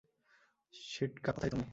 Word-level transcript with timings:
সিটকা, 0.73 1.31
কোথায় 1.31 1.51
তুমি? 1.51 1.65